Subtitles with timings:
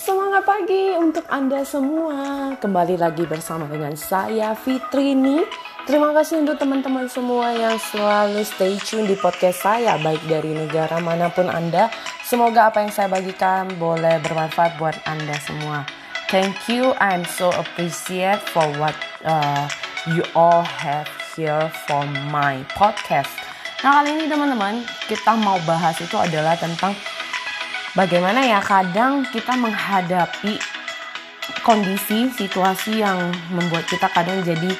[0.00, 2.56] Semangat pagi untuk Anda semua.
[2.56, 5.44] Kembali lagi bersama dengan saya Fitrini.
[5.84, 11.04] Terima kasih untuk teman-teman semua yang selalu stay tune di podcast saya baik dari negara
[11.04, 11.92] mana pun Anda.
[12.24, 15.84] Semoga apa yang saya bagikan boleh bermanfaat buat Anda semua.
[16.32, 16.96] Thank you.
[16.96, 18.96] I'm so appreciate for what
[19.28, 19.68] uh,
[20.08, 23.28] you all have here for my podcast.
[23.84, 24.80] Nah kali ini teman-teman
[25.12, 26.96] kita mau bahas itu adalah tentang
[27.94, 30.58] bagaimana ya kadang kita menghadapi
[31.66, 34.70] kondisi situasi yang membuat kita kadang jadi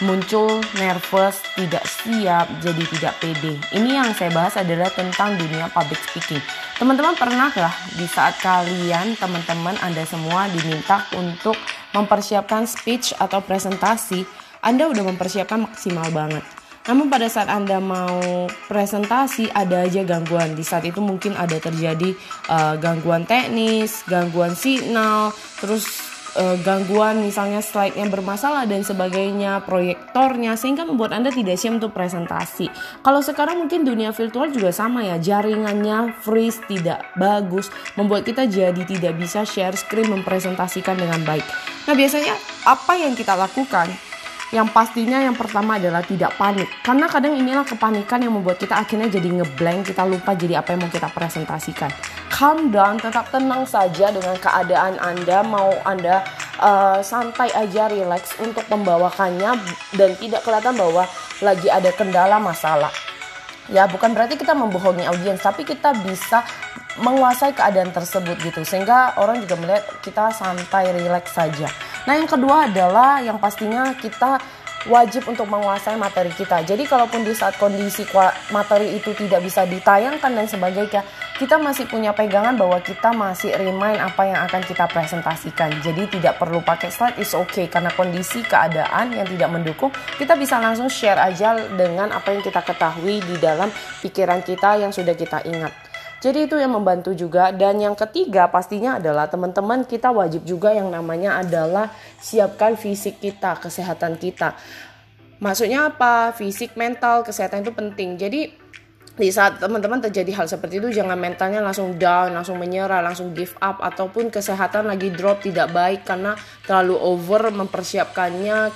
[0.00, 3.60] muncul nervous, tidak siap, jadi tidak pede.
[3.76, 6.40] Ini yang saya bahas adalah tentang dunia public speaking.
[6.80, 11.56] Teman-teman pernah lah di saat kalian, teman-teman Anda semua diminta untuk
[11.92, 14.24] mempersiapkan speech atau presentasi,
[14.64, 20.56] Anda udah mempersiapkan maksimal banget namun pada saat Anda mau presentasi ada aja gangguan.
[20.56, 22.16] Di saat itu mungkin ada terjadi
[22.48, 25.84] uh, gangguan teknis, gangguan signal, terus
[26.40, 32.72] uh, gangguan misalnya slide-nya bermasalah dan sebagainya, proyektornya sehingga membuat Anda tidak siap untuk presentasi.
[33.04, 38.82] Kalau sekarang mungkin dunia virtual juga sama ya, jaringannya freeze tidak bagus, membuat kita jadi
[38.88, 41.44] tidak bisa share screen mempresentasikan dengan baik.
[41.88, 42.34] Nah, biasanya
[42.66, 44.09] apa yang kita lakukan?
[44.50, 46.66] Yang pastinya yang pertama adalah tidak panik.
[46.82, 50.82] Karena kadang inilah kepanikan yang membuat kita akhirnya jadi ngeblank kita lupa jadi apa yang
[50.82, 51.90] mau kita presentasikan.
[52.34, 55.46] Calm down tetap tenang saja dengan keadaan anda.
[55.46, 56.26] Mau anda
[56.58, 59.54] uh, santai aja relax untuk membawakannya
[59.94, 61.06] dan tidak kelihatan bahwa
[61.46, 62.90] lagi ada kendala masalah.
[63.70, 66.42] Ya bukan berarti kita membohongi audiens tapi kita bisa
[66.98, 68.66] menguasai keadaan tersebut gitu.
[68.66, 71.70] Sehingga orang juga melihat kita santai relax saja
[72.08, 74.40] Nah, yang kedua adalah yang pastinya kita
[74.88, 76.64] wajib untuk menguasai materi kita.
[76.64, 78.08] Jadi kalaupun di saat kondisi
[78.48, 81.04] materi itu tidak bisa ditayangkan dan sebagainya,
[81.36, 85.68] kita masih punya pegangan bahwa kita masih remind apa yang akan kita presentasikan.
[85.84, 90.56] Jadi tidak perlu pakai slide is okay karena kondisi keadaan yang tidak mendukung, kita bisa
[90.56, 93.68] langsung share aja dengan apa yang kita ketahui di dalam
[94.00, 95.89] pikiran kita yang sudah kita ingat.
[96.20, 100.92] Jadi itu yang membantu juga dan yang ketiga pastinya adalah teman-teman kita wajib juga yang
[100.92, 101.88] namanya adalah
[102.20, 104.52] siapkan fisik kita, kesehatan kita.
[105.40, 106.36] Maksudnya apa?
[106.36, 108.20] Fisik, mental, kesehatan itu penting.
[108.20, 108.52] Jadi
[109.16, 113.56] di saat teman-teman terjadi hal seperti itu jangan mentalnya langsung down, langsung menyerah, langsung give
[113.60, 116.36] up ataupun kesehatan lagi drop tidak baik karena
[116.68, 118.72] terlalu over mempersiapkannya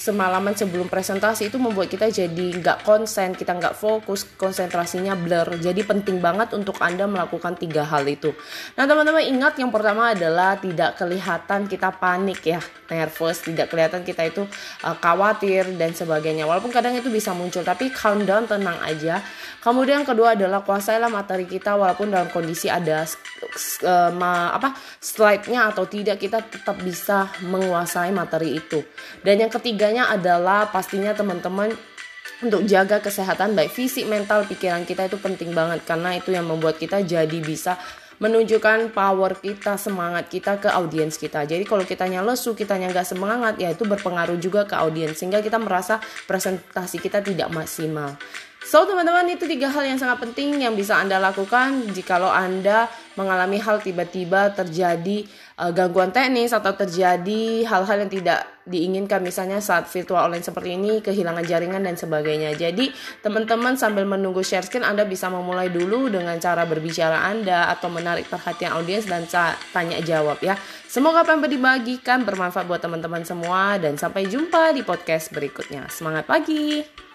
[0.00, 5.60] semalaman sebelum presentasi itu membuat kita jadi nggak konsen, kita nggak fokus, konsentrasinya blur.
[5.60, 8.32] Jadi penting banget untuk Anda melakukan tiga hal itu.
[8.80, 14.24] Nah teman-teman ingat yang pertama adalah tidak kelihatan kita panik ya, nervous, tidak kelihatan kita
[14.24, 14.48] itu
[14.88, 16.48] uh, khawatir dan sebagainya.
[16.48, 19.20] Walaupun kadang itu bisa muncul, tapi calm down, tenang aja.
[19.60, 23.04] Kemudian kedua adalah kuasailah materi kita walaupun dalam kondisi ada
[24.16, 28.80] ma, apa slide-nya atau tidak kita tetap bisa menguasai materi itu.
[29.20, 31.74] Dan yang ketiga ketiganya adalah pastinya teman-teman
[32.46, 36.78] untuk jaga kesehatan baik fisik, mental, pikiran kita itu penting banget karena itu yang membuat
[36.78, 37.74] kita jadi bisa
[38.22, 41.42] menunjukkan power kita, semangat kita ke audiens kita.
[41.42, 45.58] Jadi kalau kitanya lesu, kitanya nggak semangat, ya itu berpengaruh juga ke audiens sehingga kita
[45.58, 45.98] merasa
[46.30, 48.14] presentasi kita tidak maksimal.
[48.60, 53.56] So teman-teman itu tiga hal yang sangat penting yang bisa Anda lakukan jikalau Anda mengalami
[53.56, 55.24] hal tiba-tiba terjadi
[55.56, 61.00] uh, gangguan teknis atau terjadi hal-hal yang tidak diinginkan misalnya saat virtual online seperti ini
[61.00, 62.52] kehilangan jaringan dan sebagainya.
[62.52, 62.92] Jadi
[63.24, 68.28] teman-teman sambil menunggu share screen Anda bisa memulai dulu dengan cara berbicara Anda atau menarik
[68.28, 69.24] perhatian audiens dan
[69.72, 70.54] tanya jawab ya.
[70.84, 75.88] Semoga apa yang dibagikan bermanfaat buat teman-teman semua dan sampai jumpa di podcast berikutnya.
[75.88, 77.09] Semangat pagi.